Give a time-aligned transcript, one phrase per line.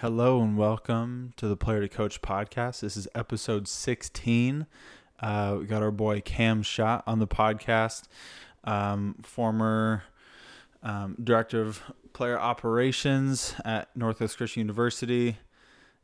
[0.00, 2.82] Hello and welcome to the Player to Coach podcast.
[2.82, 4.68] This is episode 16.
[5.18, 8.04] Uh, we got our boy Cam Schott on the podcast,
[8.62, 10.04] um, former
[10.84, 11.82] um, director of
[12.12, 15.38] player operations at Northwest Christian University,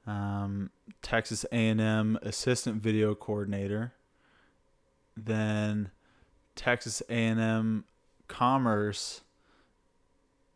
[0.09, 0.71] um,
[1.01, 3.93] Texas A&M assistant video coordinator,
[5.17, 5.93] then
[6.57, 7.85] Texas A&M
[8.27, 9.21] commerce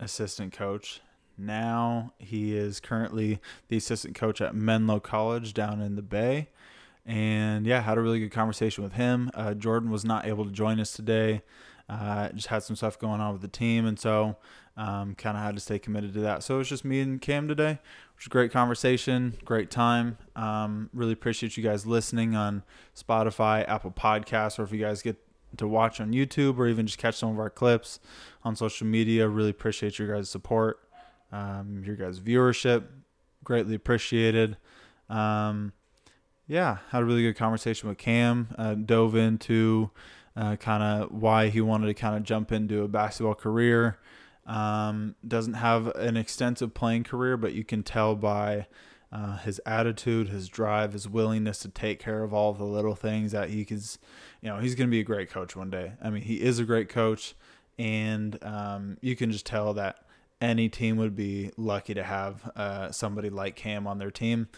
[0.00, 1.02] assistant coach
[1.38, 6.48] now he is currently the assistant coach at Menlo College down in the Bay.
[7.06, 9.30] And yeah, had a really good conversation with him.
[9.32, 11.42] Uh, Jordan was not able to join us today.
[11.88, 14.36] Uh, just had some stuff going on with the team, and so
[14.76, 16.42] um, kind of had to stay committed to that.
[16.42, 17.78] So it was just me and Cam today,
[18.14, 20.18] which was a great conversation, great time.
[20.36, 22.62] Um, really appreciate you guys listening on
[22.94, 25.16] Spotify, Apple Podcasts, or if you guys get
[25.56, 28.00] to watch on YouTube or even just catch some of our clips
[28.44, 29.26] on social media.
[29.28, 30.78] Really appreciate your guys' support
[31.32, 32.84] um, your guys' viewership.
[33.44, 34.56] Greatly appreciated.
[35.08, 35.72] Um,
[36.46, 38.48] yeah, had a really good conversation with Cam.
[38.56, 39.90] Uh, dove into
[40.36, 43.98] uh, kind of why he wanted to kind of jump into a basketball career.
[44.46, 48.66] Um, doesn't have an extensive playing career, but you can tell by
[49.12, 53.32] uh, his attitude, his drive, his willingness to take care of all the little things
[53.32, 53.82] that he could,
[54.40, 55.92] you know, he's going to be a great coach one day.
[56.02, 57.34] I mean, he is a great coach,
[57.78, 60.04] and um, you can just tell that
[60.40, 64.48] any team would be lucky to have uh, somebody like Cam on their team.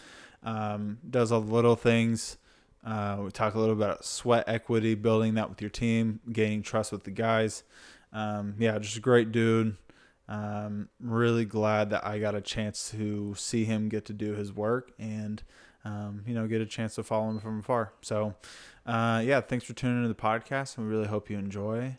[0.43, 2.37] Um, does all the little things.
[2.85, 6.63] Uh, we talk a little bit about sweat equity, building that with your team, gaining
[6.63, 7.63] trust with the guys.
[8.11, 9.77] Um, yeah, just a great dude.
[10.27, 14.53] Um, really glad that I got a chance to see him get to do his
[14.53, 15.43] work and,
[15.83, 17.93] um, you know, get a chance to follow him from afar.
[18.01, 18.35] So,
[18.85, 20.77] uh, yeah, thanks for tuning into the podcast.
[20.77, 21.97] And We really hope you enjoy.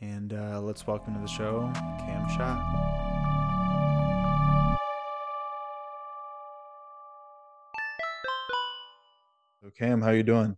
[0.00, 3.13] And uh, let's welcome to the show Cam Schott.
[9.78, 10.56] Cam, how you doing?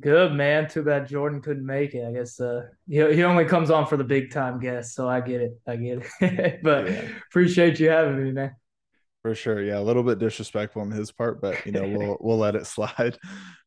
[0.00, 0.68] Good man.
[0.68, 2.04] Too bad Jordan couldn't make it.
[2.04, 5.20] I guess uh, he he only comes on for the big time guests, so I
[5.20, 5.60] get it.
[5.66, 6.60] I get it.
[6.62, 7.04] but yeah.
[7.28, 8.56] appreciate you having me, man.
[9.22, 9.62] For sure.
[9.62, 12.66] Yeah, a little bit disrespectful on his part, but you know we'll we'll let it
[12.66, 13.16] slide.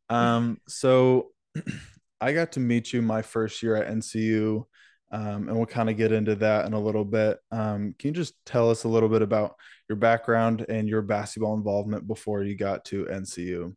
[0.09, 1.29] Um, so
[2.21, 4.65] I got to meet you my first year at NCU,
[5.13, 7.37] um, and we'll kind of get into that in a little bit.
[7.49, 9.55] Um, can you just tell us a little bit about
[9.87, 13.73] your background and your basketball involvement before you got to NCU?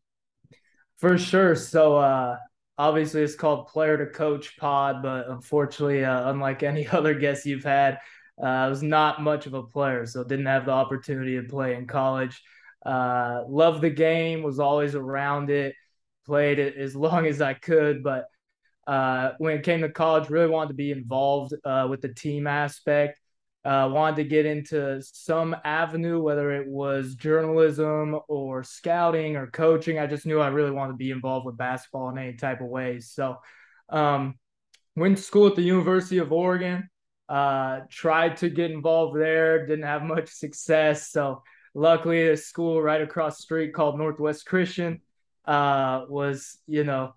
[0.99, 1.55] For sure.
[1.55, 2.37] So uh,
[2.77, 7.63] obviously it's called Player to Coach Pod, but unfortunately, uh, unlike any other guests you've
[7.63, 7.99] had,
[8.41, 11.75] uh, I was not much of a player, so didn't have the opportunity to play
[11.75, 12.41] in college.
[12.85, 15.73] Uh, loved the game, was always around it,
[16.25, 18.25] played it as long as I could, but
[18.85, 22.45] uh, when it came to college, really wanted to be involved uh, with the team
[22.47, 23.19] aspect
[23.65, 29.99] uh, wanted to get into some avenue, whether it was journalism or scouting or coaching.
[29.99, 32.67] I just knew I really wanted to be involved with basketball in any type of
[32.67, 33.11] ways.
[33.13, 33.37] So,
[33.89, 34.35] um,
[34.95, 36.89] went to school at the University of Oregon.
[37.27, 41.11] Uh, tried to get involved there, didn't have much success.
[41.11, 41.43] So,
[41.73, 45.01] luckily, a school right across the street called Northwest Christian
[45.45, 47.13] uh, was, you know,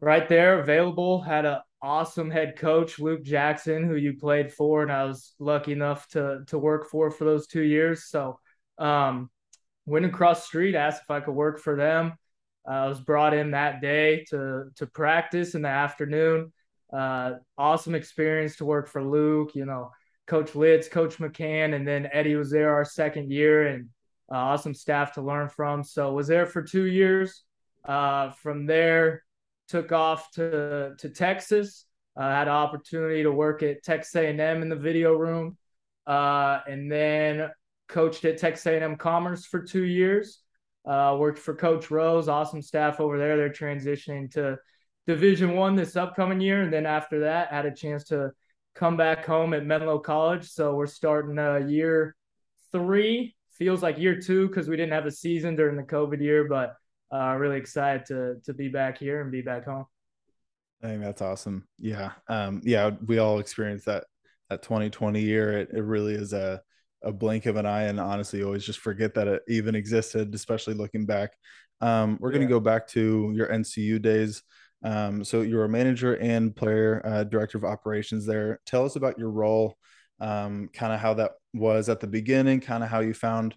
[0.00, 1.22] right there available.
[1.22, 5.72] Had a awesome head coach Luke Jackson, who you played for, and I was lucky
[5.72, 8.06] enough to to work for for those two years.
[8.06, 8.40] So,
[8.78, 9.30] um,
[9.84, 12.14] went across the street, asked if I could work for them.
[12.66, 16.52] Uh, I was brought in that day to to practice in the afternoon.
[16.92, 19.54] Uh, awesome experience to work for Luke.
[19.54, 19.90] You know,
[20.26, 23.90] Coach Litz, Coach McCann, and then Eddie was there our second year, and
[24.32, 25.84] uh, awesome staff to learn from.
[25.84, 27.44] So was there for two years.
[27.84, 29.23] Uh, from there,
[29.68, 31.86] took off to to Texas.
[32.16, 35.56] Uh, had an opportunity to work at Texas A&M in the video room,
[36.06, 37.50] uh, and then
[37.88, 40.40] coached at Texas A&M Commerce for two years.
[40.84, 43.36] Uh, worked for Coach Rose, awesome staff over there.
[43.36, 44.58] They're transitioning to
[45.06, 48.32] Division One this upcoming year, and then after that, had a chance to
[48.74, 50.48] come back home at Menlo College.
[50.48, 52.16] So we're starting uh, year
[52.72, 53.34] three.
[53.58, 56.74] Feels like year two because we didn't have a season during the COVID year, but
[57.14, 59.86] uh, really excited to to be back here and be back home.
[60.82, 61.66] I think that's awesome.
[61.78, 64.04] Yeah, um, yeah, we all experienced that
[64.50, 65.58] that 2020 year.
[65.58, 66.60] It, it really is a
[67.02, 70.74] a blink of an eye, and honestly, always just forget that it even existed, especially
[70.74, 71.32] looking back.
[71.80, 72.38] Um, we're yeah.
[72.38, 74.42] going to go back to your NCU days.
[74.82, 78.60] Um, so you're a manager and player uh, director of operations there.
[78.66, 79.76] Tell us about your role,
[80.20, 83.54] um, kind of how that was at the beginning, kind of how you found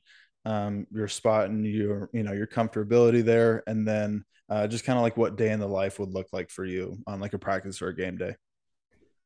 [0.47, 4.97] um, your spot and your you know your comfortability there, and then uh, just kind
[4.97, 7.37] of like what day in the life would look like for you on like a
[7.37, 8.33] practice or a game day.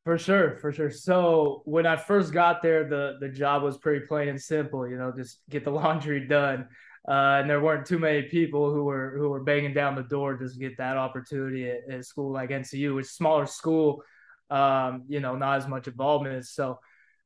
[0.04, 0.90] For sure, for sure.
[0.90, 4.86] So when I first got there, the the job was pretty plain and simple.
[4.88, 6.66] You know, just get the laundry done,
[7.06, 10.36] uh, and there weren't too many people who were who were banging down the door
[10.36, 14.02] just to get that opportunity at, at school like NCU, which smaller school,
[14.50, 16.48] um, you know, not as much involvement.
[16.48, 16.80] So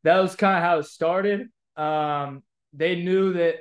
[0.05, 1.49] that was kind of how it started.
[1.77, 2.43] Um,
[2.75, 3.57] they knew that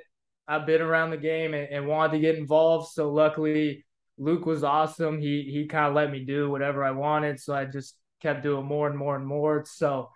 [0.47, 2.92] I've been around the game and, and wanted to get involved.
[2.92, 3.86] So luckily,
[4.18, 5.19] Luke was awesome.
[5.19, 7.39] He he kind of let me do whatever I wanted.
[7.39, 9.65] So I just kept doing more and more and more.
[9.68, 10.09] So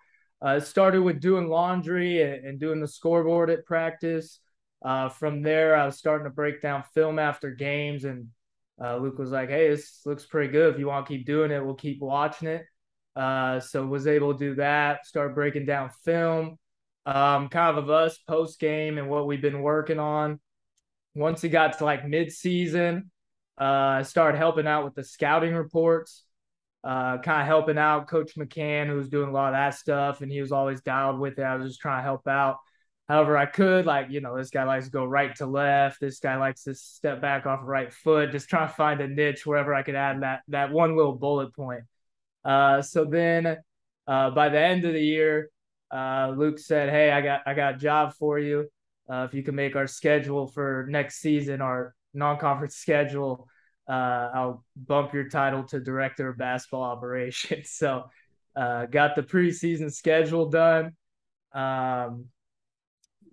[0.44, 4.40] uh, it started with doing laundry and, and doing the scoreboard at practice.
[4.82, 8.28] Uh, from there, I was starting to break down film after games, and
[8.82, 10.72] uh, Luke was like, "Hey, this looks pretty good.
[10.72, 12.64] If you want to keep doing it, we'll keep watching it."
[13.14, 15.04] Uh, so was able to do that.
[15.04, 16.58] Start breaking down film,
[17.06, 20.40] um, kind of of us post game and what we've been working on.
[21.14, 23.10] Once he got to like mid season,
[23.58, 26.24] uh, started helping out with the scouting reports
[26.82, 30.22] uh, kind of helping out Coach McCann, who was doing a lot of that stuff,
[30.22, 31.42] and he was always dialed with it.
[31.42, 32.56] I was just trying to help out
[33.08, 33.84] however I could.
[33.84, 36.00] Like, you know, this guy likes to go right to left.
[36.00, 38.32] This guy likes to step back off right foot.
[38.32, 41.54] Just trying to find a niche wherever I could add that that one little bullet
[41.54, 41.82] point.
[42.44, 43.58] Uh, so then,
[44.06, 45.50] uh, by the end of the year,
[45.90, 48.68] uh, Luke said, "Hey, I got I got a job for you.
[49.10, 53.48] Uh, if you can make our schedule for next season, our non-conference schedule."
[53.90, 57.70] uh, I'll bump your title to director of basketball operations.
[57.80, 58.04] So,
[58.54, 60.92] uh, got the preseason schedule done.
[61.52, 62.26] Um,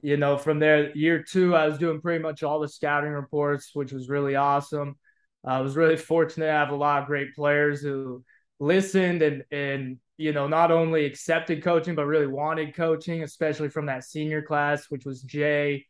[0.02, 3.72] you know, from there, year two, I was doing pretty much all the scouting reports,
[3.74, 4.96] which was really awesome.
[5.44, 8.24] I was really fortunate to have a lot of great players who
[8.60, 13.86] listened and and you know not only accepted coaching but really wanted coaching, especially from
[13.86, 15.86] that senior class, which was Jay,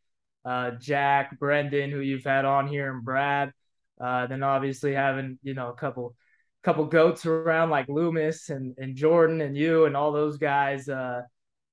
[0.46, 3.52] uh, Jack, Brendan, who you've had on here, and Brad.
[4.00, 6.16] Uh, then obviously having you know a couple
[6.64, 10.90] couple goats around like Loomis and and Jordan and you and all those guys.
[10.90, 11.22] Uh,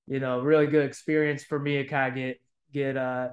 [0.07, 2.41] you know, really good experience for me to kind of get
[2.73, 3.29] get uh,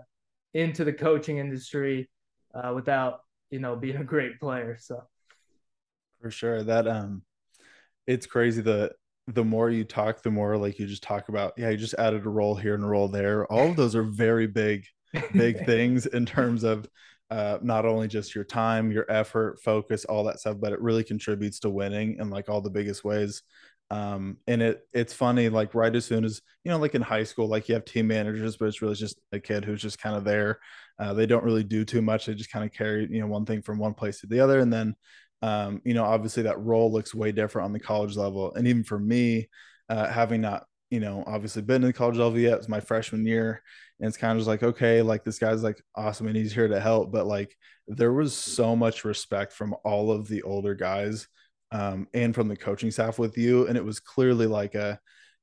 [0.53, 2.09] into the coaching industry
[2.53, 4.77] uh, without you know being a great player.
[4.79, 5.03] So
[6.21, 7.23] for sure that um,
[8.07, 8.93] it's crazy that
[9.33, 12.25] the more you talk, the more like you just talk about, yeah, you just added
[12.25, 13.45] a role here and a role there.
[13.51, 14.85] All of those are very big,
[15.33, 16.87] big things in terms of
[17.29, 21.03] uh, not only just your time, your effort, focus, all that stuff, but it really
[21.03, 23.41] contributes to winning in like all the biggest ways.
[23.89, 27.25] Um, and it it's funny, like right as soon as you know, like in high
[27.25, 30.15] school, like you have team managers, but it's really just a kid who's just kind
[30.15, 30.59] of there.
[30.97, 32.25] Uh, they don't really do too much.
[32.25, 34.59] They just kind of carry, you know, one thing from one place to the other.
[34.59, 34.95] And then
[35.41, 38.53] um, you know, obviously that role looks way different on the college level.
[38.53, 39.49] And even for me,
[39.89, 42.79] uh, having not, you know, obviously been in the college level yet, it was my
[42.79, 43.61] freshman year.
[43.99, 46.67] And it's kind of just like okay like this guy's like awesome and he's here
[46.67, 47.11] to help.
[47.11, 47.55] But like
[47.87, 51.27] there was so much respect from all of the older guys
[51.71, 53.67] um, and from the coaching staff with you.
[53.67, 54.99] And it was clearly like a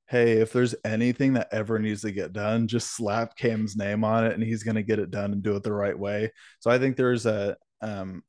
[0.07, 4.25] hey if there's anything that ever needs to get done just slap cam's name on
[4.25, 6.31] it and he's going to get it done and do it the right way.
[6.61, 8.23] So i think there's a um,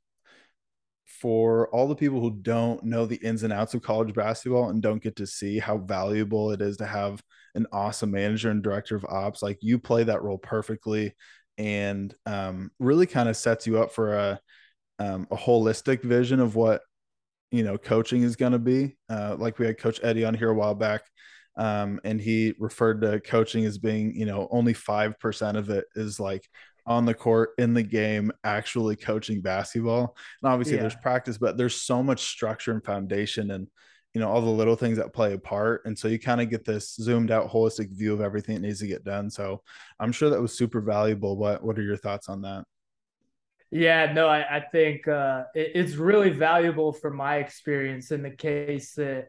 [1.19, 4.81] for all the people who don't know the ins and outs of college basketball and
[4.81, 7.21] don't get to see how valuable it is to have
[7.55, 11.13] an awesome manager and director of ops, like you play that role perfectly
[11.57, 14.39] and um, really kind of sets you up for a,
[14.99, 16.81] um, a holistic vision of what
[17.51, 18.97] you know coaching is going to be.
[19.09, 21.01] Uh, like we had Coach Eddie on here a while back,
[21.57, 25.85] um, and he referred to coaching as being you know only five percent of it
[25.95, 26.47] is like
[26.89, 30.17] on the court in the game actually coaching basketball.
[30.41, 30.81] And obviously yeah.
[30.81, 33.67] there's practice but there's so much structure and foundation and
[34.15, 35.85] you know all the little things that play a part.
[35.85, 38.79] And so you kind of get this zoomed out holistic view of everything that needs
[38.79, 39.29] to get done.
[39.29, 39.61] So
[39.99, 41.37] i'm sure that was super valuable.
[41.37, 42.65] What what are your thoughts on that?
[43.69, 48.31] Yeah no i, I think uh, it, it's really valuable from my experience in the
[48.31, 49.27] case that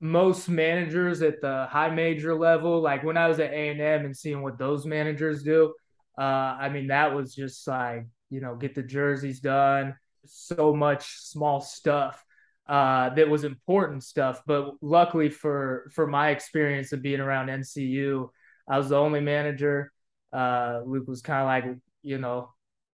[0.00, 4.40] most managers at the high major level like when i was at a&m and seeing
[4.40, 5.74] what those managers do
[6.20, 9.96] uh, I mean, that was just like, you know, get the jerseys done,
[10.26, 12.24] so much small stuff
[12.70, 14.42] uh, that was important stuff.
[14.46, 18.30] But luckily for for my experience of being around NCU,
[18.68, 19.92] I was the only manager.
[20.32, 22.50] Uh, Luke was kind of like, you know,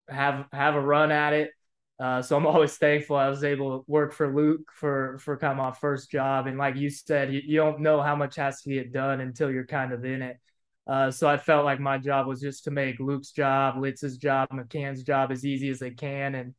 [0.09, 1.51] have have a run at it.
[1.99, 5.53] Uh, so I'm always thankful I was able to work for Luke for for kind
[5.53, 6.47] of my first job.
[6.47, 9.51] And like you said, you, you don't know how much has to get done until
[9.51, 10.39] you're kind of in it.
[10.87, 14.49] Uh, so I felt like my job was just to make Luke's job, Litz's job,
[14.51, 16.55] McCann's job as easy as they can, and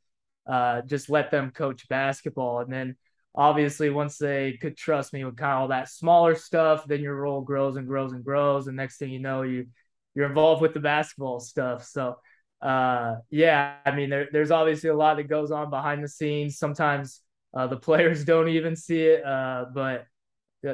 [0.47, 2.59] uh, just let them coach basketball.
[2.59, 2.95] And then
[3.35, 7.15] obviously, once they could trust me with kind of all that smaller stuff, then your
[7.15, 8.67] role grows and grows and grows.
[8.67, 9.67] And next thing you know, you
[10.15, 11.83] you're involved with the basketball stuff.
[11.85, 12.17] So
[12.61, 16.57] uh, yeah, I mean, there, there's obviously a lot that goes on behind the scenes.
[16.57, 17.21] Sometimes
[17.53, 20.05] uh, the players don't even see it, uh, but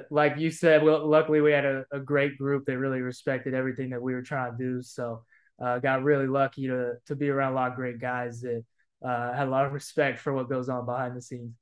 [0.09, 3.89] like you said, well, luckily we had a, a great group that really respected everything
[3.89, 4.81] that we were trying to do.
[4.81, 5.23] So
[5.63, 8.63] uh, got really lucky to to be around a lot of great guys that
[9.03, 11.53] uh, had a lot of respect for what goes on behind the scenes.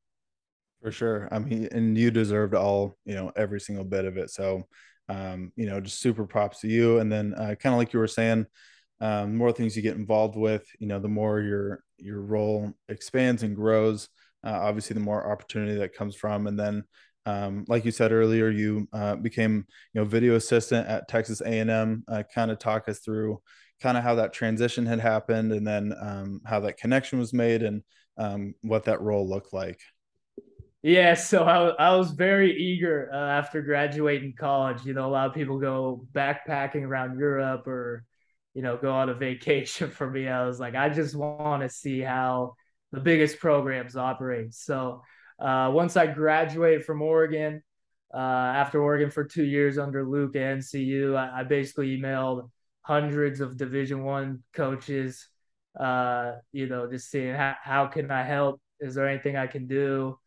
[0.81, 1.27] For sure.
[1.31, 4.29] I mean, and you deserved all, you know, every single bit of it.
[4.29, 4.67] So,
[5.09, 6.99] um, you know, just super props to you.
[6.99, 8.45] And then uh, kind of like you were saying,
[8.99, 13.43] um, more things you get involved with, you know, the more your your role expands
[13.43, 14.09] and grows.
[14.43, 16.47] Uh, obviously, the more opportunity that comes from.
[16.47, 16.83] And then,
[17.27, 22.05] um, like you said earlier, you uh, became, you know, video assistant at Texas A&M.
[22.07, 23.41] Uh, kind of talk us through
[23.81, 27.63] kind of how that transition had happened, and then um, how that connection was made,
[27.63, 27.83] and
[28.17, 29.79] um, what that role looked like.
[30.83, 34.85] Yeah, so I, I was very eager uh, after graduating college.
[34.85, 38.05] You know, a lot of people go backpacking around Europe or,
[38.53, 39.91] you know, go on a vacation.
[39.91, 42.53] For me, I was like, I just want to see how
[42.93, 44.53] the biggest programs operate.
[44.53, 45.01] So
[45.39, 47.61] uh, once I graduated from Oregon,
[48.13, 52.49] uh, after Oregon for two years under Luke and NCU, I, I basically emailed
[52.81, 55.27] hundreds of Division One coaches.
[55.77, 58.59] Uh, you know, just seeing how, how can I help?
[58.79, 60.17] Is there anything I can do?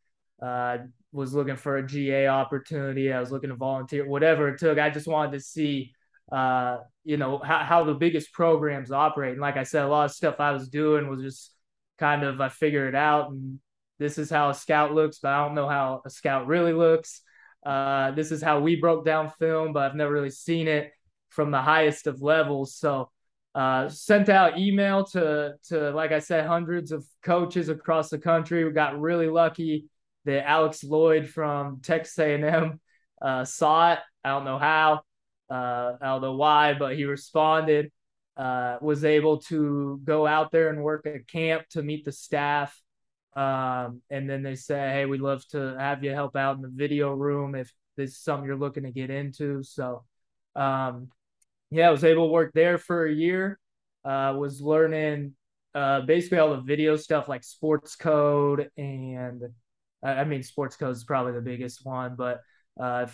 [0.42, 0.78] uh,
[1.12, 3.12] was looking for a GA opportunity.
[3.12, 4.78] I was looking to volunteer, whatever it took.
[4.78, 5.92] I just wanted to see,
[6.30, 9.32] uh, you know, how, how the biggest programs operate.
[9.32, 11.52] And like I said, a lot of stuff I was doing was just
[11.98, 13.58] kind of, I figured it out and
[14.00, 17.20] this is how a scout looks, but I don't know how a scout really looks.
[17.64, 20.90] Uh, this is how we broke down film, but I've never really seen it
[21.28, 22.74] from the highest of levels.
[22.74, 23.10] So,
[23.54, 28.64] uh, sent out email to to like I said, hundreds of coaches across the country.
[28.64, 29.86] We got really lucky
[30.24, 32.80] that Alex Lloyd from Texas A&M
[33.20, 33.98] uh, saw it.
[34.24, 35.00] I don't know how,
[35.50, 37.90] uh, I don't know why, but he responded.
[38.36, 42.80] Uh, was able to go out there and work at camp to meet the staff.
[43.36, 46.68] Um, and then they say, "Hey, we'd love to have you help out in the
[46.72, 50.04] video room if this is something you're looking to get into." So,
[50.56, 51.08] um,
[51.70, 53.58] yeah, I was able to work there for a year.
[54.04, 55.34] Uh, was learning
[55.74, 59.42] uh, basically all the video stuff like sports code and
[60.02, 62.40] I mean, sports code is probably the biggest one, but
[62.80, 63.06] uh,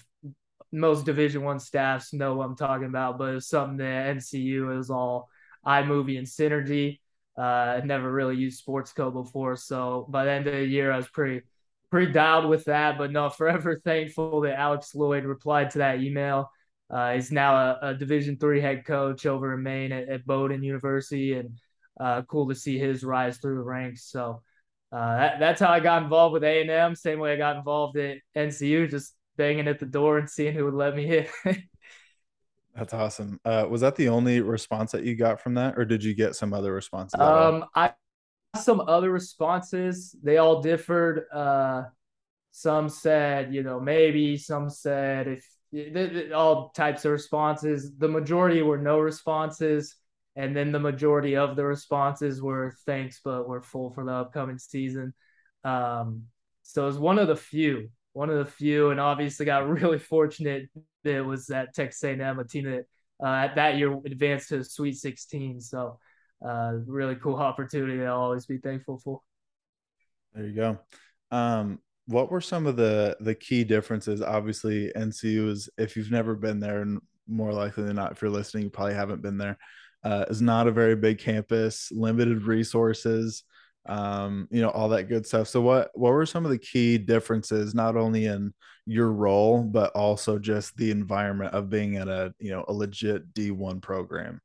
[0.72, 3.18] most Division One staffs know what I'm talking about.
[3.18, 5.28] But it's something that NCU is all
[5.66, 7.00] iMovie and Synergy.
[7.36, 10.96] Uh, never really used sports code before, so by the end of the year, I
[10.96, 11.42] was pretty
[11.90, 12.98] pretty dialed with that.
[12.98, 16.50] But no, forever thankful that Alex Lloyd replied to that email.
[16.88, 20.62] Uh, he's now a, a Division three head coach over in Maine at, at Bowdoin
[20.62, 21.58] University, and
[22.00, 24.04] uh, cool to see his rise through the ranks.
[24.04, 24.42] So
[24.92, 26.94] uh, that, that's how I got involved with A and M.
[26.94, 30.64] Same way I got involved at NCU, just banging at the door and seeing who
[30.64, 31.26] would let me in.
[32.76, 33.40] that's awesome.
[33.44, 36.36] Uh, was that the only response that you got from that, or did you get
[36.36, 37.18] some other responses?
[37.20, 37.92] Um, I
[38.56, 40.14] some other responses.
[40.22, 41.24] They all differed.
[41.32, 41.84] Uh,
[42.52, 44.36] some said, you know, maybe.
[44.36, 45.28] Some said
[45.72, 47.92] if all types of responses.
[47.98, 49.96] The majority were no responses
[50.36, 54.58] and then the majority of the responses were thanks, but we're full for the upcoming
[54.58, 55.14] season.
[55.64, 56.24] Um,
[56.62, 59.98] so it was one of the few, one of the few, and obviously got really
[60.14, 60.70] fortunate
[61.04, 62.86] that it was at Texas A&M, a team that
[63.22, 65.60] uh, at that year advanced to the Sweet 16.
[65.60, 65.98] So
[66.46, 69.20] uh, really cool opportunity I'll always be thankful for.
[70.34, 70.78] There you go.
[71.30, 74.22] Um, what were some of the the key differences?
[74.22, 78.30] Obviously, NCU is if you've never been there, and more likely than not, if you're
[78.30, 79.58] listening, you probably haven't been there
[80.06, 83.42] uh, is not a very big campus, limited resources,
[83.88, 85.48] um, you know, all that good stuff.
[85.48, 88.52] So, what what were some of the key differences, not only in
[88.86, 93.34] your role, but also just the environment of being at a you know a legit
[93.34, 94.40] D one program?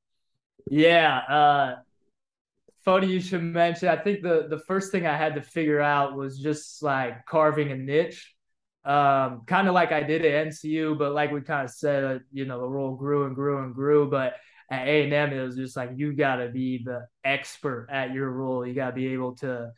[0.70, 1.76] Yeah, uh,
[2.84, 3.88] funny you should mention.
[3.90, 7.72] I think the the first thing I had to figure out was just like carving
[7.72, 8.36] a niche
[8.84, 12.46] um, kind of like I did at NCU, but like we kind of said, you
[12.46, 14.10] know, the role grew and grew and grew.
[14.10, 14.36] But
[14.72, 18.14] at A and M, it was just like you got to be the expert at
[18.14, 18.66] your role.
[18.66, 19.72] You got to be able to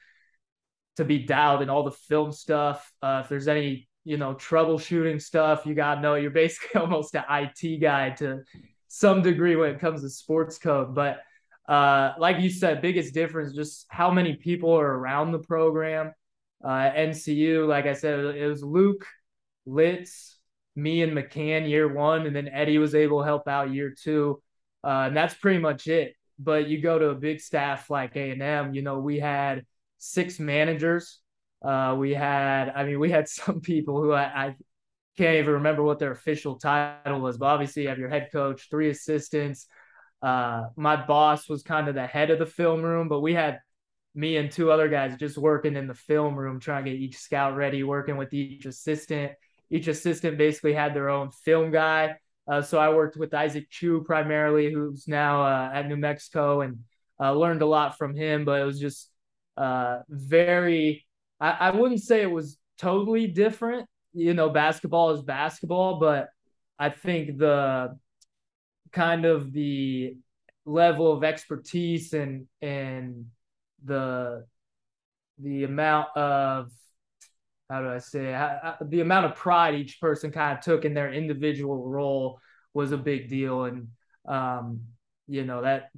[0.98, 2.94] to be dialed in all the film stuff.
[3.02, 6.14] Uh, if there's any you know troubleshooting stuff, you got to know.
[6.14, 8.44] You're basically almost an IT guy to
[8.88, 10.94] some degree when it comes to sports code.
[10.94, 11.22] But
[11.68, 16.14] uh, like you said, biggest difference just how many people are around the program.
[16.64, 19.06] Uh, NCU, like I said, it was Luke,
[19.66, 20.38] Litz,
[20.76, 24.42] me, and McCann year one, and then Eddie was able to help out year two.
[24.84, 26.16] Uh, and that's pretty much it.
[26.40, 29.66] But you go to a big staff like A and M, you know, we had
[29.98, 31.20] six managers.
[31.64, 34.56] Uh, we had, I mean, we had some people who I, I
[35.18, 38.68] can't even remember what their official title was, but obviously you have your head coach,
[38.70, 39.68] three assistants.
[40.22, 43.60] Uh, my boss was kind of the head of the film room, but we had
[44.16, 47.18] me and two other guys just working in the film room, trying to get each
[47.18, 49.34] scout ready, working with each assistant.
[49.70, 52.16] each assistant basically had their own film guy.
[52.48, 56.80] Uh, so I worked with Isaac Chew primarily, who's now uh, at New Mexico, and
[57.20, 58.44] uh, learned a lot from him.
[58.46, 59.10] But it was just
[59.58, 61.06] uh, very,
[61.40, 63.88] I, I wouldn't say it was totally different.
[64.14, 66.30] You know, basketball is basketball, but
[66.78, 67.98] I think the
[68.92, 70.18] kind of the
[70.66, 73.26] level of expertise and and
[73.84, 74.46] the
[75.40, 76.72] the amount of
[77.70, 80.94] how do I say how, the amount of pride each person kind of took in
[80.94, 82.40] their individual role
[82.74, 83.88] was a big deal, and
[84.28, 84.82] um,
[85.28, 85.90] you know that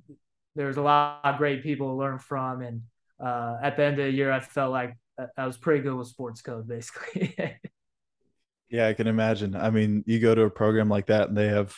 [0.56, 2.82] there's a lot of great people to learn from, and
[3.24, 4.96] uh, at the end of the year, I felt like
[5.38, 7.36] I was pretty good with sports code, basically.
[8.70, 9.56] yeah, I can imagine.
[9.56, 11.74] I mean, you go to a program like that, and they have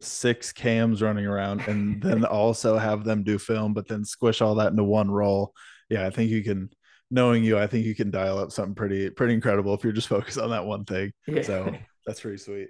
[0.00, 4.56] six cams running around, and then also have them do film, but then squish all
[4.56, 5.52] that into one role.
[5.88, 6.70] Yeah, I think you can
[7.12, 10.08] knowing you, I think you can dial up something pretty pretty incredible if you're just
[10.08, 11.12] focused on that one thing.
[11.28, 11.42] Yeah.
[11.42, 11.72] So
[12.06, 12.68] that's pretty sweet.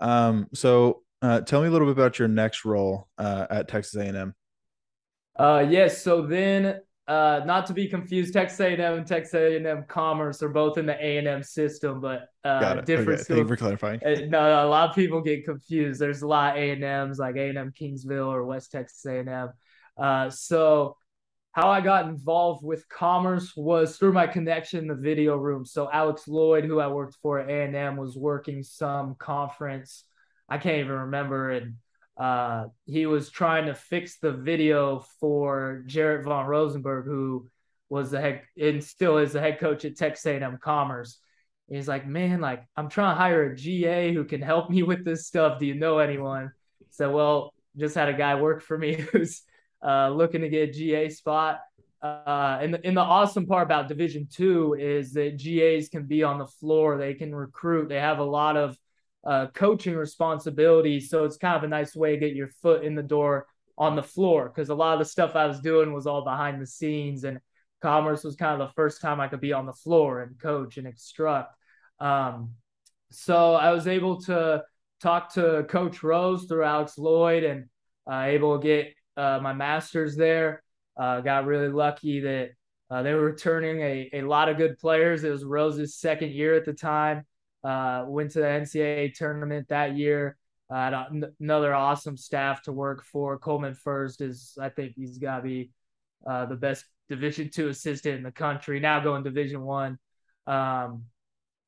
[0.00, 3.96] Um, so uh, tell me a little bit about your next role uh, at Texas
[3.96, 4.34] A&M.
[5.36, 6.02] Uh, yes.
[6.02, 10.78] So then, uh, not to be confused, Texas A&M and Texas A&M Commerce are both
[10.78, 13.20] in the A&M system, but uh, different.
[13.20, 13.34] Okay.
[13.34, 14.00] Thank you for clarifying.
[14.04, 16.00] Uh, no, a lot of people get confused.
[16.00, 19.50] There's a lot of A&Ms like A&M Kingsville or West Texas A&M.
[19.98, 20.96] Uh, so
[21.52, 25.64] how I got involved with commerce was through my connection in the video room.
[25.64, 30.04] So Alex Lloyd, who I worked for at A&M, was working some conference.
[30.48, 31.50] I can't even remember.
[31.50, 31.74] And
[32.16, 37.48] uh, he was trying to fix the video for Jaret Von Rosenberg, who
[37.88, 41.18] was the head and still is the head coach at Texas A&M Commerce.
[41.68, 44.84] And he's like, man, like I'm trying to hire a GA who can help me
[44.84, 45.58] with this stuff.
[45.58, 46.52] Do you know anyone?
[46.90, 49.42] So, well, just had a guy work for me who's
[49.84, 51.60] uh, looking to get a GA spot.
[52.02, 56.22] Uh, and, the, and the awesome part about Division Two is that GAs can be
[56.22, 56.96] on the floor.
[56.96, 57.88] They can recruit.
[57.88, 58.76] They have a lot of
[59.24, 61.10] uh, coaching responsibilities.
[61.10, 63.46] So it's kind of a nice way to get your foot in the door
[63.76, 66.60] on the floor because a lot of the stuff I was doing was all behind
[66.60, 67.24] the scenes.
[67.24, 67.40] And
[67.82, 70.76] Commerce was kind of the first time I could be on the floor and coach
[70.76, 71.54] and instruct.
[71.98, 72.52] Um,
[73.10, 74.62] so I was able to
[75.02, 77.66] talk to Coach Rose through Alex Lloyd and
[78.10, 80.62] uh, able to get uh, my master's there.
[80.96, 82.50] Uh, got really lucky that
[82.90, 85.22] uh, they were returning a, a lot of good players.
[85.24, 87.24] It was Rose's second year at the time.
[87.62, 90.36] Uh, went to the NCAA tournament that year.
[90.72, 91.04] Uh,
[91.40, 93.38] another awesome staff to work for.
[93.38, 95.70] Coleman First is, I think, he's got to be
[96.26, 98.78] uh, the best Division two assistant in the country.
[98.80, 99.98] Now going Division one.
[100.46, 101.04] Um,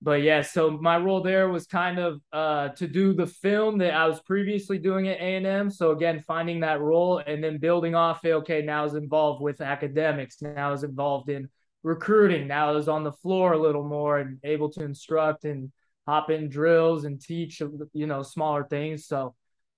[0.02, 3.94] but yeah, so my role there was kind of uh, to do the film that
[3.94, 5.70] I was previously doing at A&M.
[5.70, 8.24] So again, finding that role and then building off.
[8.24, 10.42] Okay, now I was involved with academics.
[10.42, 11.48] Now I was involved in
[11.84, 12.48] recruiting.
[12.48, 15.70] Now I was on the floor a little more and able to instruct and
[16.08, 17.62] hop in drills and teach,
[17.92, 19.06] you know, smaller things.
[19.06, 19.36] So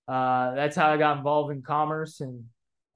[0.09, 2.23] uh, that's how I got involved in commerce.
[2.23, 2.45] And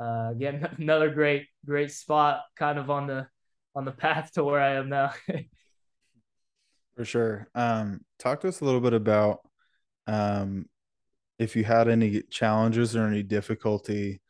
[0.00, 3.26] uh, again, another great, great spot, kind of on the
[3.74, 5.12] on the path to where I am now.
[6.98, 7.46] For sure.
[7.54, 9.38] Um, talk to us a little bit about
[10.08, 10.66] um,
[11.38, 14.20] if you had any challenges or any difficulty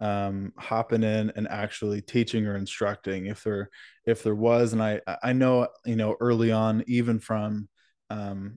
[0.00, 3.26] um, hopping in and actually teaching or instructing.
[3.26, 3.68] If there,
[4.06, 7.68] if there was, and I, I know, you know, early on, even from,
[8.08, 8.56] um,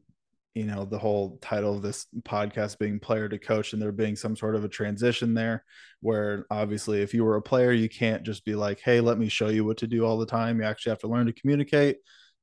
[0.56, 4.16] you know, the whole title of this podcast being player to coach, and there being
[4.16, 5.66] some sort of a transition there,
[6.00, 9.28] where obviously, if you were a player, you can't just be like, "Hey, let me
[9.28, 11.98] show you what to do all the time." You actually have to learn to communicate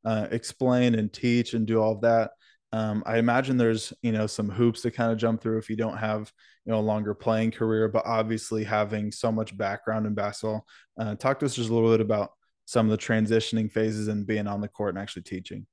[0.05, 2.33] uh, explain and teach and do all of that.
[2.73, 5.77] Um, I imagine there's you know some hoops to kind of jump through if you
[5.77, 6.33] don't have
[6.65, 10.67] you know a longer playing career, but obviously having so much background in basketball.
[10.99, 12.33] Uh, talk to us just a little bit about
[12.65, 15.67] some of the transitioning phases and being on the court and actually teaching.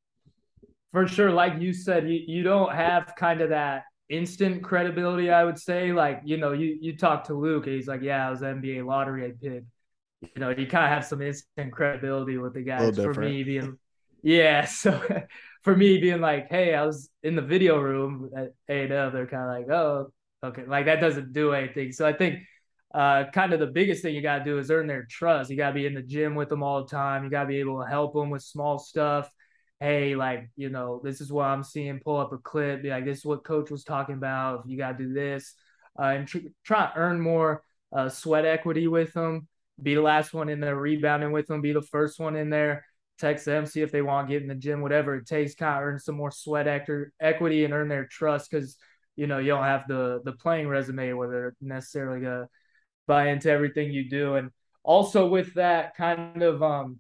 [0.92, 5.32] For sure, like you said, you, you don't have kind of that instant credibility.
[5.32, 8.30] I would say, like you know, you you talk to Luke, he's like, yeah, I
[8.30, 9.64] was NBA lottery pick.
[10.22, 12.96] You know, you kind of have some instant credibility with the guys.
[12.96, 13.80] For me, being
[14.24, 14.66] yeah.
[14.72, 15.02] So
[15.64, 19.28] for me being like, hey, I was in the video room at A and they're
[19.28, 20.12] kind of like, oh,
[20.44, 21.92] okay, like that doesn't do anything.
[21.92, 22.40] So I think
[22.94, 25.50] uh, kind of the biggest thing you got to do is earn their trust.
[25.50, 27.24] You got to be in the gym with them all the time.
[27.24, 29.30] You got to be able to help them with small stuff.
[29.80, 32.00] Hey, like, you know, this is what I'm seeing.
[32.00, 32.84] Pull up a clip.
[32.84, 34.68] Be like, this is what coach was talking about.
[34.68, 35.56] You got to do this.
[35.98, 37.64] Uh, and tr- try to earn more
[37.96, 39.48] uh, sweat equity with them.
[39.82, 41.62] Be the last one in there rebounding with them.
[41.62, 42.86] Be the first one in there
[43.22, 45.78] text them, see if they want to get in the gym, whatever it takes, kind
[45.78, 48.78] of earn some more sweat actor, equity and earn their trust because
[49.16, 52.48] you know you don't have the the playing resume where they're necessarily gonna
[53.08, 54.36] buy into everything you do.
[54.36, 54.52] And
[54.84, 57.00] also with that kind of um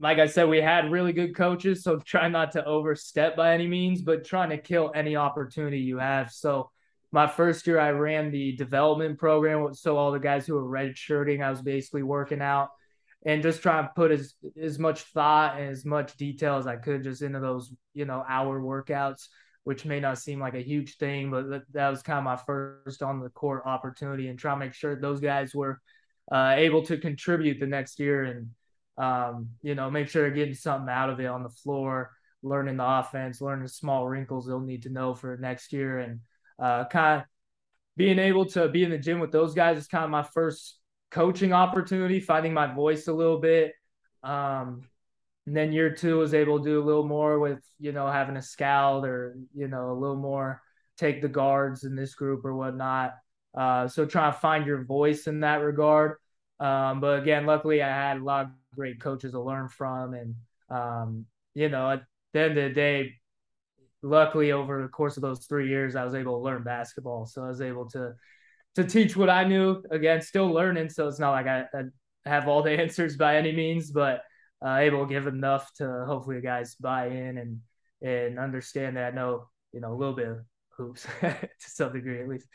[0.00, 3.66] like I said, we had really good coaches, so try not to overstep by any
[3.68, 6.32] means, but trying to kill any opportunity you have.
[6.32, 6.70] So
[7.12, 9.72] my first year, I ran the development program.
[9.72, 12.70] So all the guys who were redshirting, I was basically working out
[13.24, 16.76] and just try to put as as much thought and as much detail as I
[16.76, 19.28] could just into those you know hour workouts,
[19.64, 22.36] which may not seem like a huge thing, but that, that was kind of my
[22.36, 25.80] first on the court opportunity and try to make sure those guys were
[26.32, 28.50] uh, able to contribute the next year and
[28.96, 32.76] um, you know, make sure they're getting something out of it on the floor, learning
[32.76, 36.20] the offense, learning small wrinkles they'll need to know for next year, and
[36.58, 37.26] uh, kind of
[37.96, 40.78] being able to be in the gym with those guys is kind of my first
[41.14, 43.72] coaching opportunity, finding my voice a little bit.
[44.24, 44.82] Um,
[45.46, 48.36] and then year two was able to do a little more with, you know, having
[48.36, 50.60] a scout or, you know, a little more
[50.98, 53.14] take the guards in this group or whatnot.
[53.56, 56.16] Uh, so trying to find your voice in that regard.
[56.58, 60.14] Um, but again, luckily I had a lot of great coaches to learn from.
[60.14, 60.34] And,
[60.68, 63.12] um, you know, at the end of the day,
[64.02, 67.26] luckily over the course of those three years, I was able to learn basketball.
[67.26, 68.14] So I was able to,
[68.74, 70.90] to teach what I knew again, still learning.
[70.90, 71.82] So it's not like I, I
[72.28, 74.22] have all the answers by any means, but
[74.64, 77.60] uh, able to give enough to hopefully guys buy in and,
[78.02, 80.38] and understand that I know, you know, a little bit of
[80.76, 82.48] hoops to some degree at least.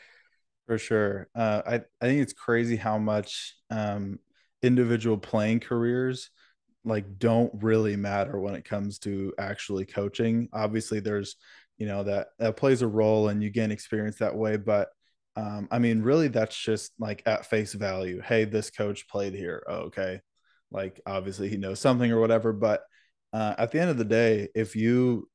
[0.66, 1.28] For sure.
[1.34, 4.18] Uh, I, I think it's crazy how much um,
[4.62, 6.30] individual playing careers
[6.84, 10.48] like don't really matter when it comes to actually coaching.
[10.52, 11.36] Obviously, there's
[11.78, 14.88] you know that that plays a role and you gain experience that way, but
[15.40, 18.20] um, I mean, really, that's just like at face value.
[18.20, 19.62] Hey, this coach played here.
[19.66, 20.20] Oh, okay,
[20.70, 22.52] like obviously he knows something or whatever.
[22.52, 22.82] But
[23.32, 25.28] uh, at the end of the day, if you,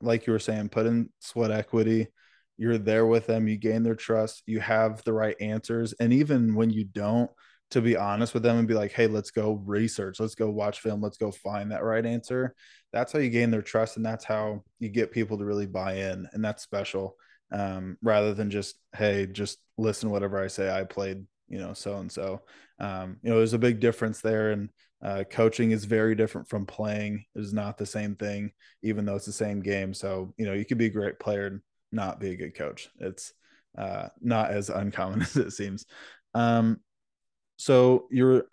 [0.00, 2.08] like you were saying, put in sweat equity,
[2.56, 6.54] you're there with them you gain their trust you have the right answers and even
[6.54, 7.30] when you don't
[7.70, 10.80] to be honest with them and be like hey let's go research let's go watch
[10.80, 12.54] film let's go find that right answer
[12.92, 15.94] that's how you gain their trust and that's how you get people to really buy
[15.94, 17.16] in and that's special
[17.54, 21.96] um, rather than just hey just listen whatever i say i played you know so
[21.96, 22.42] and so
[22.80, 24.68] you know there's a big difference there and
[25.02, 28.50] uh, coaching is very different from playing it is not the same thing
[28.82, 31.46] even though it's the same game so you know you could be a great player
[31.46, 31.60] and
[31.94, 32.90] not be a good coach.
[32.98, 33.32] It's
[33.78, 35.86] uh, not as uncommon as it seems.
[36.34, 36.80] Um,
[37.56, 38.44] so you're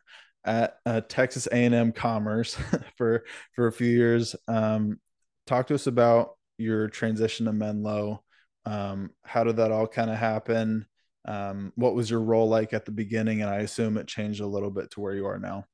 [0.46, 2.58] at uh, Texas A&M Commerce
[2.98, 4.36] for for a few years.
[4.48, 5.00] Um,
[5.48, 8.24] talk to us about your transition to Menlo.
[8.66, 10.86] Um, how did that all kind of happen?
[11.26, 13.42] Um, what was your role like at the beginning?
[13.42, 15.66] And I assume it changed a little bit to where you are now.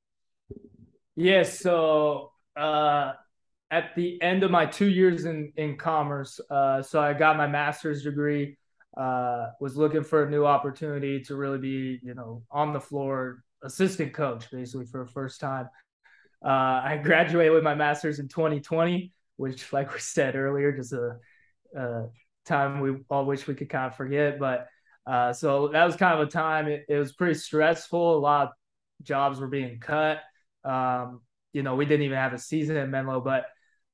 [0.49, 0.57] Yes.
[1.15, 3.13] Yeah, so uh,
[3.71, 7.47] at the end of my two years in in commerce, uh, so I got my
[7.47, 8.57] master's degree.
[8.95, 13.43] Uh, was looking for a new opportunity to really be, you know, on the floor
[13.63, 15.69] assistant coach, basically for the first time.
[16.43, 21.17] Uh, I graduated with my master's in 2020, which, like we said earlier, just a,
[21.75, 22.05] a
[22.47, 24.39] time we all wish we could kind of forget.
[24.39, 24.67] But
[25.05, 26.67] uh, so that was kind of a time.
[26.67, 28.17] It, it, was pretty stressful.
[28.17, 28.53] A lot of
[29.03, 30.19] jobs were being cut.
[30.63, 31.21] Um,
[31.53, 33.45] you know, we didn't even have a season at Menlo, but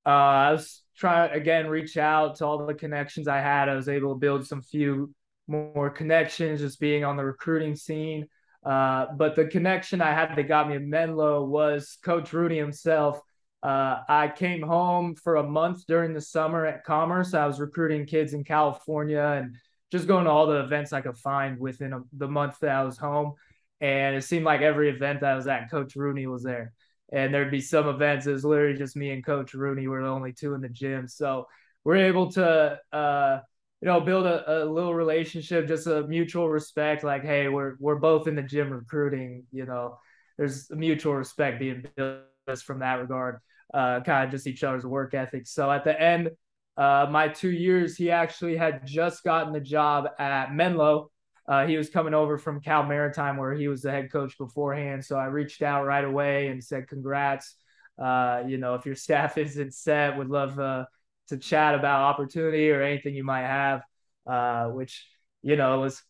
[0.06, 3.70] uh, I was trying again reach out to all the connections I had.
[3.70, 5.14] I was able to build some few
[5.48, 8.28] more connections, just being on the recruiting scene.
[8.66, 13.20] Uh, but the connection I had that got me in Menlo was Coach Rooney himself.
[13.64, 17.34] Uh, I came home for a month during the summer at Commerce.
[17.34, 19.56] I was recruiting kids in California and
[19.92, 22.84] just going to all the events I could find within a, the month that I
[22.84, 23.36] was home.
[23.80, 26.74] And it seemed like every event that I was at, Coach Rooney was there
[27.14, 28.26] and there'd be some events.
[28.26, 31.08] It was literally just me and Coach Rooney were the only two in the gym.
[31.08, 31.48] So
[31.84, 33.40] we're able to, uh,
[33.82, 37.04] you know, build a, a little relationship, just a mutual respect.
[37.04, 39.44] Like, hey, we're we're both in the gym recruiting.
[39.52, 40.00] You know,
[40.38, 42.24] there's a mutual respect being built
[42.66, 43.40] from that regard.
[43.74, 45.48] Uh, kind of just each other's work ethic.
[45.48, 46.30] So at the end,
[46.78, 51.10] uh, my two years, he actually had just gotten the job at Menlo
[51.48, 55.04] uh, he was coming over from Cal Maritime, where he was the head coach beforehand.
[55.04, 57.56] So I reached out right away and said, "Congrats!
[57.98, 60.86] Uh, you know, if your staff isn't set, would love uh,
[61.28, 63.84] to chat about opportunity or anything you might have."
[64.26, 65.06] Uh, which
[65.42, 66.02] you know was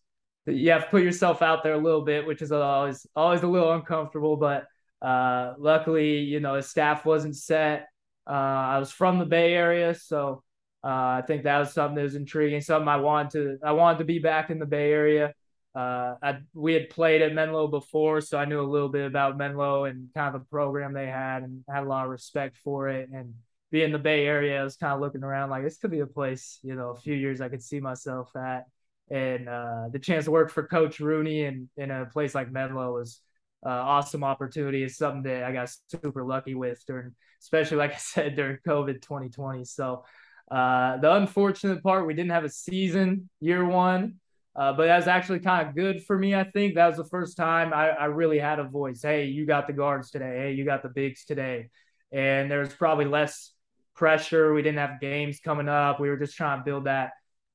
[0.46, 3.48] you have to put yourself out there a little bit, which is always always a
[3.48, 4.38] little uncomfortable.
[4.38, 4.68] But
[5.04, 7.90] uh, luckily, you know, his staff wasn't set.
[8.26, 10.44] Uh, I was from the Bay Area, so
[10.84, 10.88] uh,
[11.20, 14.06] I think that was something that was intriguing, something I wanted to I wanted to
[14.06, 15.34] be back in the Bay Area.
[15.76, 19.38] Uh, I, we had played at Menlo before, so I knew a little bit about
[19.38, 22.88] Menlo and kind of the program they had, and had a lot of respect for
[22.90, 23.10] it.
[23.12, 23.34] And
[23.72, 26.00] being in the Bay Area, I was kind of looking around like this could be
[26.00, 28.66] a place, you know, a few years I could see myself at.
[29.10, 32.94] And uh, the chance to work for Coach Rooney and in a place like Menlo
[32.94, 33.20] was
[33.66, 34.84] uh, awesome opportunity.
[34.84, 39.02] It's something that I got super lucky with during, especially like I said during COVID
[39.02, 39.66] 2020.
[39.66, 40.04] So
[40.52, 44.16] uh, the unfortunate part, we didn't have a season year one,
[44.56, 46.36] uh, but that was actually kind of good for me.
[46.36, 49.02] I think that was the first time I, I really had a voice.
[49.02, 50.38] Hey, you got the guards today.
[50.38, 51.70] Hey, you got the bigs today.
[52.12, 53.52] And there's probably less
[53.96, 54.54] pressure.
[54.54, 56.00] We didn't have games coming up.
[56.00, 57.12] We were just trying to build that,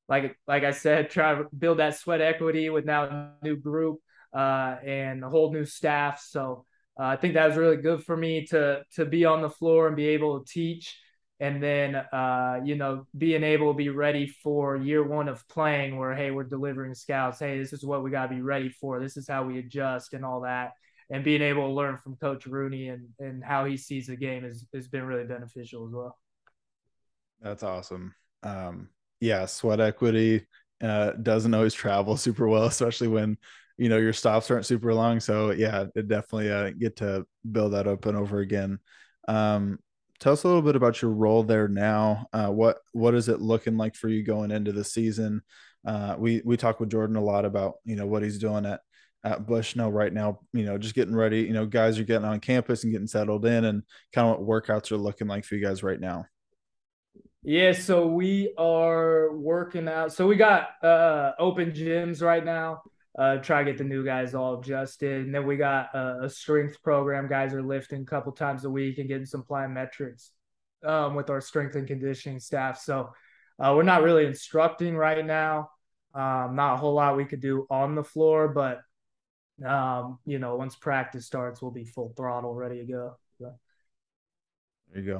[0.08, 4.00] like like I said, try to build that sweat equity with now a new group
[4.32, 6.20] uh, and a whole new staff.
[6.26, 6.64] So
[6.98, 9.86] uh, I think that was really good for me to to be on the floor
[9.86, 10.96] and be able to teach
[11.40, 15.96] and then uh, you know being able to be ready for year one of playing
[15.96, 17.38] where hey we're delivering scouts.
[17.38, 19.00] Hey this is what we got to be ready for.
[19.00, 20.72] This is how we adjust and all that.
[21.10, 24.44] And being able to learn from coach rooney and and how he sees the game
[24.44, 26.18] has, has been really beneficial as well.
[27.40, 28.14] That's awesome.
[28.42, 28.88] Um,
[29.20, 30.46] yeah sweat equity
[30.82, 33.36] uh, doesn't always travel super well especially when
[33.78, 37.72] you know your stops aren't super long so yeah it definitely uh, get to build
[37.72, 38.78] that up and over again
[39.28, 39.78] um,
[40.20, 42.26] tell us a little bit about your role there now.
[42.32, 45.42] Uh, what what is it looking like for you going into the season?
[45.86, 48.80] Uh, we we talk with Jordan a lot about you know what he's doing at
[49.24, 50.40] at Bushnell right now.
[50.52, 51.42] You know, just getting ready.
[51.42, 54.64] You know, guys are getting on campus and getting settled in, and kind of what
[54.64, 56.26] workouts are looking like for you guys right now.
[57.44, 60.12] Yeah, so we are working out.
[60.12, 62.82] So we got uh, open gyms right now
[63.18, 65.26] uh, try to get the new guys all adjusted.
[65.26, 67.28] And then we got a, a strength program.
[67.28, 70.30] Guys are lifting a couple times a week and getting some plyometrics
[70.86, 72.80] um, with our strength and conditioning staff.
[72.80, 73.10] So
[73.58, 75.70] uh, we're not really instructing right now.
[76.14, 78.80] Um, not a whole lot we could do on the floor, but
[79.66, 83.16] um, you know, once practice starts, we'll be full throttle, ready to go.
[83.40, 83.52] So.
[84.92, 85.12] There you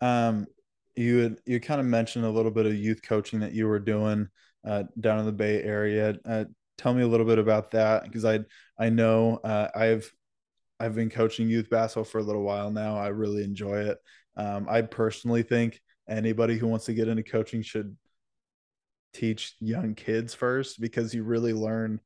[0.00, 0.06] go.
[0.06, 0.46] Um,
[0.94, 3.80] you had you kind of mentioned a little bit of youth coaching that you were
[3.80, 4.28] doing
[4.64, 6.16] uh, down in the Bay Area.
[6.24, 6.44] Uh,
[6.78, 8.40] tell me a little bit about that because I
[8.78, 10.12] I know uh, I've
[10.80, 12.96] I've been coaching youth basketball for a little while now.
[12.96, 13.98] I really enjoy it.
[14.36, 17.96] Um, I personally think anybody who wants to get into coaching should
[19.12, 22.00] teach young kids first because you really learn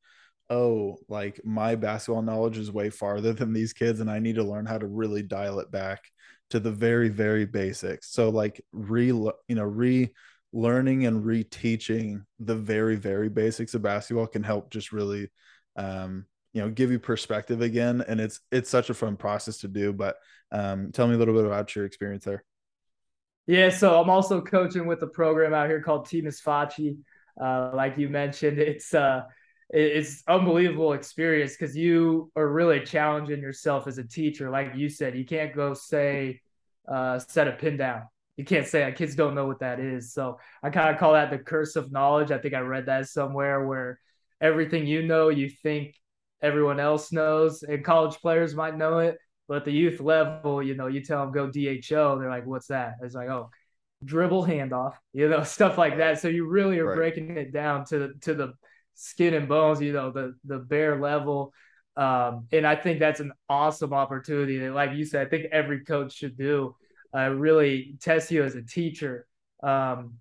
[0.51, 4.45] oh like my basketball knowledge is way farther than these kids and i need to
[4.45, 6.03] learn how to really dial it back
[6.51, 10.11] to the very very basics so like re you know re
[10.53, 15.29] learning and reteaching the very very basics of basketball can help just really
[15.77, 18.03] um, you know give you perspective again.
[18.07, 20.17] And it's it's such a fun process to do but
[20.51, 22.45] um, tell me a little bit about your experience there.
[23.47, 26.99] Yeah so i'm also coaching with a program out here called team Misfaci.
[27.41, 29.23] Uh, like you mentioned it's uh
[29.71, 34.49] it's unbelievable experience because you are really challenging yourself as a teacher.
[34.49, 36.41] Like you said you can't go say
[36.91, 38.05] uh, set a pin down
[38.39, 40.13] you can't say that kids don't know what that is.
[40.13, 42.31] So I kind of call that the curse of knowledge.
[42.31, 43.99] I think I read that somewhere where
[44.41, 45.97] everything you know, you think
[46.41, 50.87] everyone else knows, and college players might know it, but the youth level, you know,
[50.87, 53.51] you tell them go DHO, they're like, "What's that?" It's like, "Oh,
[54.05, 56.21] dribble handoff," you know, stuff like that.
[56.21, 56.97] So you really are right.
[56.97, 58.53] breaking it down to the to the
[58.95, 61.53] skin and bones, you know, the the bare level.
[61.97, 65.81] Um, and I think that's an awesome opportunity that, like you said, I think every
[65.85, 66.77] coach should do
[67.15, 69.27] uh, really test you as a teacher.
[69.63, 70.15] Um,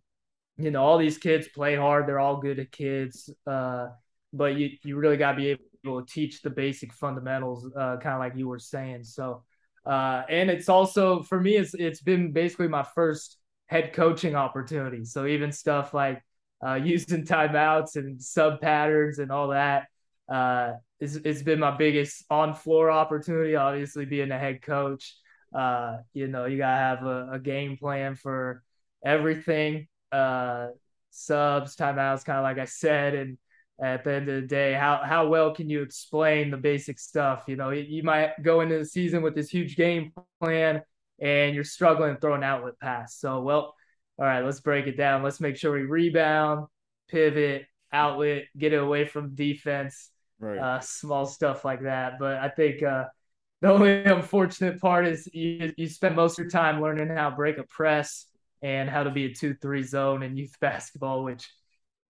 [0.58, 3.88] you know, all these kids play hard; they're all good at kids, uh,
[4.34, 8.15] but you you really got to be able to teach the basic fundamentals, uh, kind
[8.15, 9.04] of like you were saying.
[9.04, 9.43] So,
[9.86, 15.06] uh, and it's also for me, it's it's been basically my first head coaching opportunity.
[15.06, 16.21] So even stuff like
[16.65, 19.88] uh, using timeouts and sub patterns and all that.
[20.28, 25.15] Uh, it's, it's been my biggest on floor opportunity, obviously being a head coach.
[25.53, 28.63] Uh, you know, you gotta have a, a game plan for
[29.05, 29.88] everything.
[30.12, 30.67] Uh,
[31.10, 33.38] subs, timeouts, kind of like I said, and
[33.79, 37.43] at the end of the day, how how well can you explain the basic stuff?
[37.47, 40.81] You know, you, you might go into the season with this huge game plan,
[41.19, 43.15] and you're struggling to throw an outlet pass.
[43.17, 43.75] So, well,
[44.19, 45.23] all right, let's break it down.
[45.23, 46.67] Let's make sure we rebound,
[47.07, 50.10] pivot, outlet, get it away from defense.
[50.39, 50.57] Right.
[50.60, 52.19] Uh, small stuff like that.
[52.19, 53.05] But I think uh,
[53.62, 57.36] the only unfortunate part is you, you spend most of your time learning how to
[57.36, 58.28] break a press
[58.62, 61.50] and how to be a two-three zone in youth basketball, which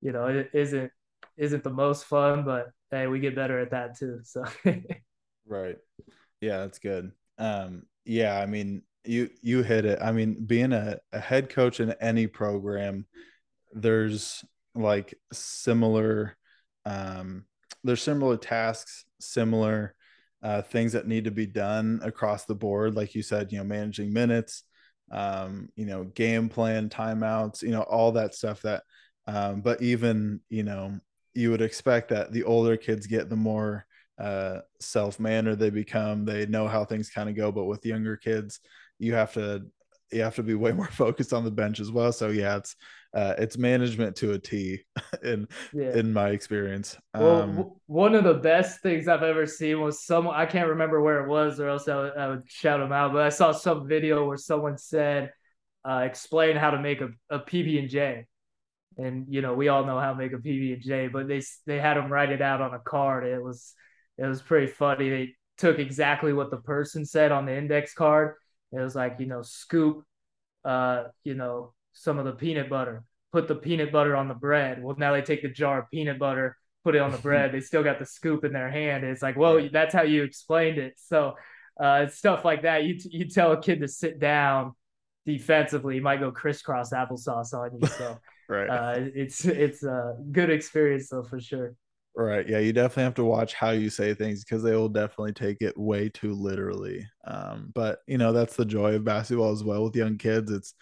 [0.01, 0.91] you know it isn't
[1.37, 4.19] isn't the most fun, but hey, we get better at that too.
[4.23, 4.43] So
[5.47, 5.77] right,
[6.41, 7.11] yeah, that's good.
[7.37, 9.99] Um, yeah, I mean, you you hit it.
[10.01, 13.05] I mean, being a, a head coach in any program,
[13.71, 14.43] there's
[14.75, 16.37] like similar,
[16.85, 17.45] um,
[17.83, 19.95] there's similar tasks, similar
[20.43, 22.95] uh, things that need to be done across the board.
[22.95, 24.63] Like you said, you know, managing minutes,
[25.11, 28.83] um, you know, game plan, timeouts, you know, all that stuff that,
[29.27, 30.99] um, but even, you know,
[31.33, 33.85] you would expect that the older kids get, the more
[34.19, 36.25] uh, self-mannered they become.
[36.25, 37.51] They know how things kind of go.
[37.51, 38.59] But with younger kids,
[38.99, 39.65] you have to
[40.11, 42.11] you have to be way more focused on the bench as well.
[42.11, 42.75] So yeah, it's
[43.13, 44.81] uh, it's management to a T
[45.23, 45.95] in yeah.
[45.97, 46.97] in my experience.
[47.13, 51.01] Well, um, one of the best things I've ever seen was someone I can't remember
[51.01, 53.13] where it was, or else I would, I would shout them out.
[53.13, 55.31] But I saw some video where someone said,
[55.87, 58.25] uh, "Explain how to make a, a PB and J."
[58.97, 61.41] And you know, we all know how to make a PB and J, but they
[61.65, 63.25] they had them write it out on a card.
[63.25, 63.73] It was
[64.17, 65.09] it was pretty funny.
[65.09, 68.35] They took exactly what the person said on the index card.
[68.71, 70.03] It was like, you know, scoop,
[70.65, 74.81] uh, you know, some of the peanut butter, put the peanut butter on the bread.
[74.81, 77.51] Well, now they take the jar of peanut butter, put it on the bread.
[77.51, 79.03] they still got the scoop in their hand.
[79.03, 80.93] It's like, well, that's how you explained it.
[80.97, 81.35] So
[81.79, 82.83] uh, it's stuff like that.
[82.83, 84.73] You you tell a kid to sit down
[85.25, 87.87] defensively, you might go crisscross applesauce on you.
[87.87, 88.17] So
[88.49, 91.75] right, uh, it's it's a good experience though for sure.
[92.15, 92.49] Right.
[92.49, 95.57] Yeah, you definitely have to watch how you say things because they will definitely take
[95.61, 97.07] it way too literally.
[97.27, 100.51] Um, but you know, that's the joy of basketball as well with young kids.
[100.51, 100.73] It's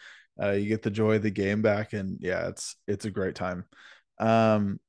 [0.41, 3.35] uh, you get the joy of the game back, and yeah, it's it's a great
[3.35, 3.65] time.
[4.19, 4.79] Um,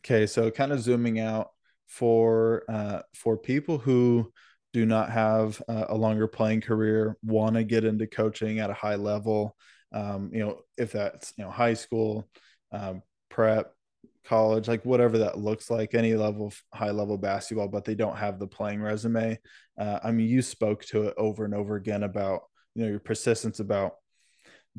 [0.00, 1.50] okay, so kind of zooming out
[1.86, 4.32] for uh, for people who
[4.72, 8.74] do not have uh, a longer playing career, want to get into coaching at a
[8.74, 9.56] high level.
[9.92, 12.28] Um, you know, if that's you know high school,
[12.72, 13.72] um, prep,
[14.24, 18.16] college, like whatever that looks like, any level of high level basketball, but they don't
[18.16, 19.38] have the playing resume.
[19.78, 22.42] Uh, I mean, you spoke to it over and over again about
[22.74, 23.94] you know your persistence about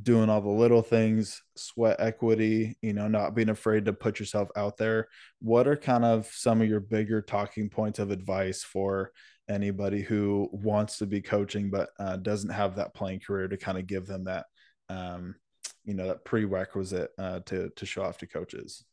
[0.02, 4.50] doing all the little things, sweat equity, you know, not being afraid to put yourself
[4.56, 5.08] out there.
[5.40, 9.12] What are kind of some of your bigger talking points of advice for
[9.50, 13.78] anybody who wants to be coaching but uh, doesn't have that playing career to kind
[13.78, 14.46] of give them that,
[14.90, 15.36] um,
[15.84, 18.86] you know, that prerequisite uh, to to show off to coaches?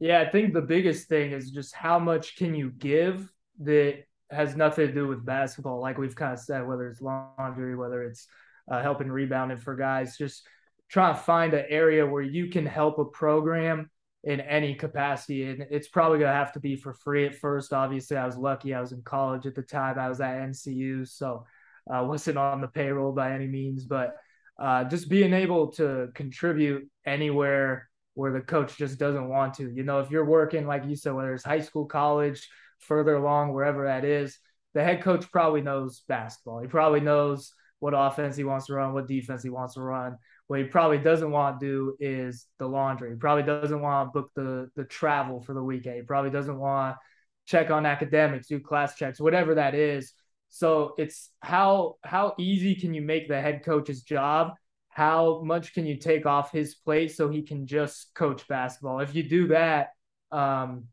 [0.00, 4.56] Yeah, I think the biggest thing is just how much can you give that has
[4.56, 5.80] nothing to do with basketball.
[5.80, 8.26] Like we've kind of said, whether it's laundry, whether it's
[8.70, 10.46] uh, helping rebounding for guys, just
[10.88, 13.90] try to find an area where you can help a program
[14.22, 15.44] in any capacity.
[15.44, 17.72] And it's probably going to have to be for free at first.
[17.72, 18.74] Obviously, I was lucky.
[18.74, 19.98] I was in college at the time.
[19.98, 21.46] I was at NCU, so
[21.90, 24.16] I uh, wasn't on the payroll by any means, but
[24.58, 29.70] uh, just being able to contribute anywhere where the coach just doesn't want to.
[29.70, 32.48] You know, if you're working, like you said, whether it's high school, college,
[32.78, 34.38] further along, wherever that is,
[34.72, 36.60] the head coach probably knows basketball.
[36.60, 37.52] He probably knows
[37.84, 40.16] what offense he wants to run, what defense he wants to run.
[40.46, 43.10] What he probably doesn't want to do is the laundry.
[43.10, 45.96] He probably doesn't want to book the the travel for the weekend.
[45.96, 46.98] He probably doesn't want to
[47.44, 50.14] check on academics, do class checks, whatever that is.
[50.48, 54.54] So it's how how easy can you make the head coach's job
[54.94, 59.00] how much can you take off his plate so he can just coach basketball?
[59.00, 59.88] If you do that,
[60.30, 60.84] um,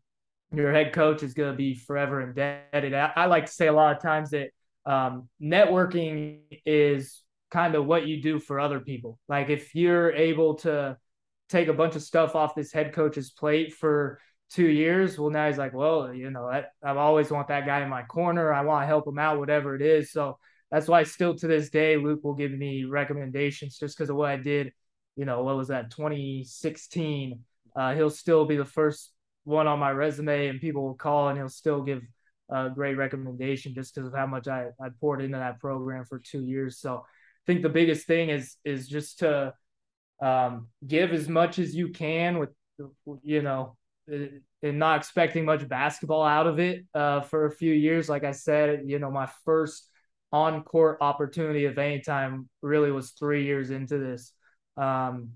[0.51, 2.95] your head coach is going to be forever indebted.
[2.95, 4.49] I, I, like to say a lot of times that
[4.85, 9.19] um, networking is kind of what you do for other people.
[9.27, 10.97] Like if you're able to
[11.49, 15.47] take a bunch of stuff off this head coach's plate for two years, well, now
[15.47, 18.53] he's like, well, you know, I, I've always want that guy in my corner.
[18.53, 20.11] I want to help him out, whatever it is.
[20.11, 20.37] So
[20.71, 24.29] that's why still to this day, Luke will give me recommendations just because of what
[24.29, 24.71] I did.
[25.17, 27.43] You know, what was that, 2016?
[27.75, 29.11] Uh, he'll still be the first
[29.43, 32.01] one on my resume, and people will call and he'll still give
[32.51, 36.19] a great recommendation just because of how much I, I poured into that program for
[36.19, 36.79] two years.
[36.79, 39.53] So I think the biggest thing is is just to
[40.21, 42.49] um, give as much as you can with
[43.23, 43.75] you know
[44.07, 48.09] and not expecting much basketball out of it uh, for a few years.
[48.09, 49.87] Like I said, you know, my first
[50.31, 54.33] on court opportunity of any time really was three years into this.
[54.77, 55.31] Um,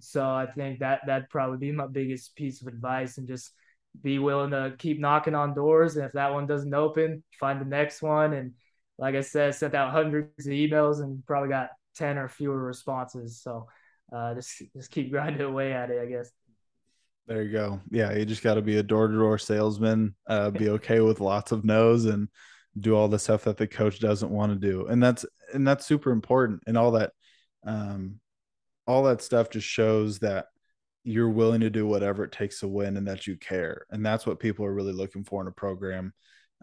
[0.00, 3.52] so I think that that'd probably be my biggest piece of advice and just
[4.00, 5.96] be willing to keep knocking on doors.
[5.96, 8.32] And if that one doesn't open, find the next one.
[8.32, 8.52] And
[8.98, 13.40] like I said, sent out hundreds of emails and probably got 10 or fewer responses.
[13.42, 13.68] So
[14.14, 16.30] uh, just, just keep grinding away at it, I guess.
[17.26, 17.80] There you go.
[17.90, 18.14] Yeah.
[18.14, 21.52] You just got to be a door to door salesman, uh, be okay with lots
[21.52, 22.28] of no's and,
[22.78, 25.86] do all the stuff that the coach doesn't want to do and that's and that's
[25.86, 27.12] super important and all that
[27.64, 28.18] um
[28.86, 30.46] all that stuff just shows that
[31.04, 34.26] you're willing to do whatever it takes to win and that you care and that's
[34.26, 36.12] what people are really looking for in a program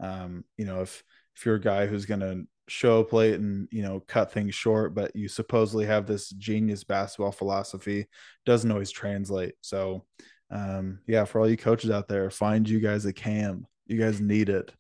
[0.02, 1.04] um you know if
[1.36, 4.56] if you're a guy who's going to show up late and you know cut things
[4.56, 8.08] short but you supposedly have this genius basketball philosophy
[8.46, 10.06] doesn't always translate so
[10.52, 14.22] um yeah for all you coaches out there find you guys a cam you guys
[14.22, 14.72] need it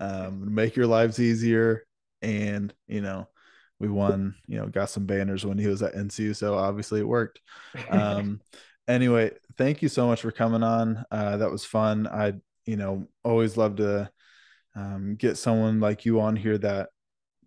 [0.00, 1.86] um, make your lives easier.
[2.22, 3.28] And, you know,
[3.78, 6.34] we won, you know, got some banners when he was at NCU.
[6.34, 7.40] So obviously it worked.
[7.90, 8.40] Um,
[8.88, 11.04] anyway, thank you so much for coming on.
[11.10, 12.06] Uh, that was fun.
[12.06, 12.34] I,
[12.64, 14.10] you know, always love to
[14.74, 16.90] um, get someone like you on here that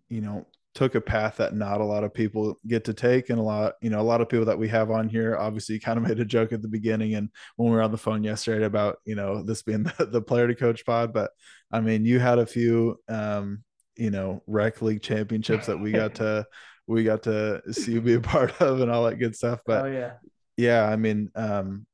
[0.08, 3.38] you know took a path that not a lot of people get to take and
[3.38, 5.98] a lot you know a lot of people that we have on here obviously kind
[5.98, 8.64] of made a joke at the beginning and when we were on the phone yesterday
[8.64, 11.30] about you know this being the, the player to coach pod but
[11.72, 13.62] i mean you had a few um
[13.96, 16.46] you know rec league championships that we got to
[16.86, 19.84] we got to see you be a part of and all that good stuff but
[19.84, 20.12] oh yeah
[20.60, 21.86] yeah i mean um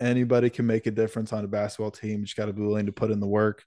[0.00, 2.86] anybody can make a difference on a basketball team you just got to be willing
[2.86, 3.64] to put in the work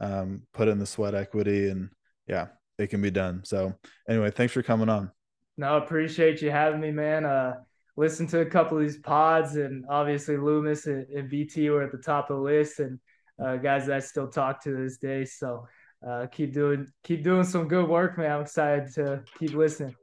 [0.00, 1.88] um put in the sweat equity and
[2.26, 2.48] yeah
[2.78, 3.42] it can be done.
[3.44, 3.74] So
[4.08, 5.10] anyway, thanks for coming on.
[5.56, 7.26] No, appreciate you having me, man.
[7.26, 7.54] Uh,
[7.96, 11.90] listen to a couple of these pods, and obviously Loomis and, and BT were at
[11.90, 12.98] the top of the list, and
[13.44, 15.24] uh, guys that I still talk to this day.
[15.24, 15.66] So
[16.08, 18.30] uh, keep doing keep doing some good work, man.
[18.30, 19.96] I'm excited to keep listening.